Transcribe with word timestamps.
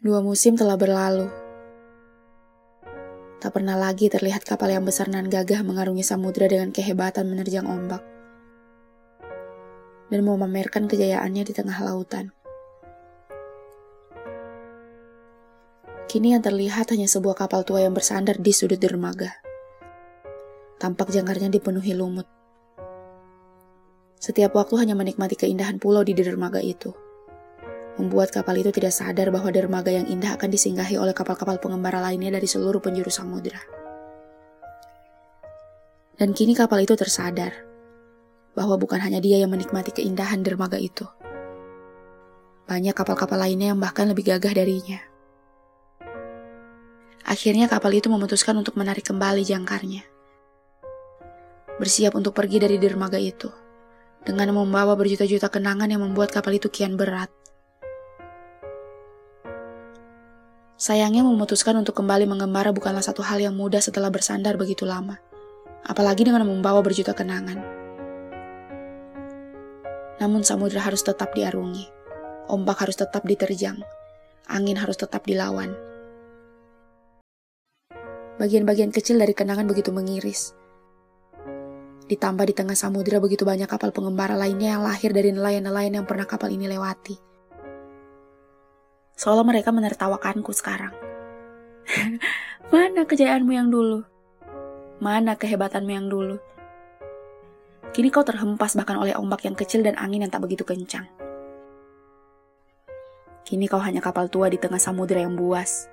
Dua 0.00 0.24
musim 0.24 0.56
telah 0.56 0.80
berlalu. 0.80 1.28
Tak 3.36 3.52
pernah 3.52 3.76
lagi 3.76 4.08
terlihat 4.08 4.48
kapal 4.48 4.72
yang 4.72 4.88
besar 4.88 5.12
nan 5.12 5.28
gagah 5.28 5.60
mengarungi 5.60 6.00
samudera 6.00 6.48
dengan 6.48 6.72
kehebatan 6.72 7.28
menerjang 7.28 7.68
ombak. 7.68 8.00
Dan 10.08 10.24
memamerkan 10.24 10.88
kejayaannya 10.88 11.44
di 11.44 11.52
tengah 11.52 11.76
lautan. 11.84 12.32
Kini 16.08 16.32
yang 16.32 16.40
terlihat 16.40 16.88
hanya 16.96 17.04
sebuah 17.04 17.36
kapal 17.36 17.68
tua 17.68 17.84
yang 17.84 17.92
bersandar 17.92 18.40
di 18.40 18.56
sudut 18.56 18.80
dermaga. 18.80 19.36
Tampak 20.80 21.12
jangkarnya 21.12 21.52
dipenuhi 21.52 21.92
lumut. 21.92 22.24
Setiap 24.16 24.56
waktu 24.56 24.80
hanya 24.80 24.96
menikmati 24.96 25.36
keindahan 25.36 25.76
pulau 25.76 26.00
di 26.00 26.16
dermaga 26.16 26.64
itu 26.64 27.09
membuat 27.98 28.30
kapal 28.30 28.54
itu 28.60 28.70
tidak 28.70 28.94
sadar 28.94 29.32
bahwa 29.34 29.50
dermaga 29.50 29.90
yang 29.90 30.06
indah 30.06 30.36
akan 30.36 30.52
disinggahi 30.52 30.94
oleh 31.00 31.16
kapal-kapal 31.16 31.58
pengembara 31.58 31.98
lainnya 31.98 32.34
dari 32.34 32.46
seluruh 32.46 32.78
penjuru 32.78 33.10
samudera. 33.10 33.58
Dan 36.20 36.36
kini 36.36 36.52
kapal 36.52 36.84
itu 36.84 36.92
tersadar 36.94 37.64
bahwa 38.52 38.76
bukan 38.76 39.00
hanya 39.00 39.24
dia 39.24 39.40
yang 39.40 39.48
menikmati 39.48 39.90
keindahan 39.96 40.44
dermaga 40.44 40.76
itu. 40.76 41.08
Banyak 42.68 42.92
kapal-kapal 42.92 43.40
lainnya 43.40 43.72
yang 43.72 43.80
bahkan 43.80 44.06
lebih 44.06 44.28
gagah 44.28 44.52
darinya. 44.52 45.00
Akhirnya 47.24 47.66
kapal 47.72 47.94
itu 47.96 48.12
memutuskan 48.12 48.52
untuk 48.58 48.76
menarik 48.76 49.06
kembali 49.06 49.42
jangkarnya. 49.42 50.04
Bersiap 51.80 52.12
untuk 52.12 52.36
pergi 52.36 52.60
dari 52.60 52.76
dermaga 52.76 53.16
itu 53.16 53.48
dengan 54.20 54.52
membawa 54.52 54.92
berjuta-juta 54.92 55.48
kenangan 55.48 55.88
yang 55.88 56.04
membuat 56.04 56.28
kapal 56.28 56.52
itu 56.52 56.68
kian 56.68 57.00
berat. 57.00 57.32
Sayangnya 60.80 61.20
memutuskan 61.20 61.76
untuk 61.76 61.92
kembali 62.00 62.24
mengembara 62.24 62.72
bukanlah 62.72 63.04
satu 63.04 63.20
hal 63.20 63.36
yang 63.36 63.52
mudah 63.52 63.84
setelah 63.84 64.08
bersandar 64.08 64.56
begitu 64.56 64.88
lama. 64.88 65.20
Apalagi 65.84 66.24
dengan 66.24 66.48
membawa 66.48 66.80
berjuta 66.80 67.12
kenangan. 67.12 67.60
Namun 70.24 70.40
samudera 70.40 70.80
harus 70.88 71.04
tetap 71.04 71.36
diarungi. 71.36 71.84
Ombak 72.48 72.80
harus 72.80 72.96
tetap 72.96 73.28
diterjang. 73.28 73.76
Angin 74.48 74.80
harus 74.80 74.96
tetap 74.96 75.28
dilawan. 75.28 75.76
Bagian-bagian 78.40 78.88
kecil 78.88 79.20
dari 79.20 79.36
kenangan 79.36 79.68
begitu 79.68 79.92
mengiris. 79.92 80.56
Ditambah 82.08 82.48
di 82.48 82.56
tengah 82.56 82.72
samudera 82.72 83.20
begitu 83.20 83.44
banyak 83.44 83.68
kapal 83.68 83.92
pengembara 83.92 84.32
lainnya 84.32 84.80
yang 84.80 84.82
lahir 84.88 85.12
dari 85.12 85.28
nelayan-nelayan 85.28 86.00
yang 86.00 86.06
pernah 86.08 86.24
kapal 86.24 86.48
ini 86.48 86.72
lewati 86.72 87.29
Seolah 89.20 89.44
mereka 89.44 89.68
menertawakanku 89.68 90.48
sekarang. 90.56 90.96
Mana 92.72 93.04
kejayaanmu 93.04 93.52
yang 93.52 93.68
dulu? 93.68 94.00
Mana 94.96 95.36
kehebatanmu 95.36 95.92
yang 95.92 96.08
dulu? 96.08 96.40
Kini 97.92 98.08
kau 98.08 98.24
terhempas 98.24 98.72
bahkan 98.80 98.96
oleh 98.96 99.12
ombak 99.12 99.44
yang 99.44 99.52
kecil 99.52 99.84
dan 99.84 100.00
angin 100.00 100.24
yang 100.24 100.32
tak 100.32 100.40
begitu 100.40 100.64
kencang. 100.64 101.04
Kini 103.44 103.68
kau 103.68 103.82
hanya 103.84 104.00
kapal 104.00 104.32
tua 104.32 104.48
di 104.48 104.56
tengah 104.56 104.80
samudera 104.80 105.20
yang 105.20 105.36
buas. 105.36 105.92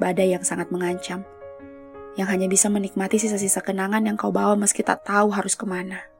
Badai 0.00 0.32
yang 0.32 0.46
sangat 0.46 0.72
mengancam, 0.72 1.20
yang 2.16 2.32
hanya 2.32 2.48
bisa 2.48 2.72
menikmati 2.72 3.20
sisa-sisa 3.20 3.60
kenangan 3.60 4.08
yang 4.08 4.16
kau 4.16 4.32
bawa 4.32 4.56
meski 4.56 4.80
tak 4.80 5.04
tahu 5.04 5.28
harus 5.36 5.52
ke 5.52 5.68
mana. 5.68 6.13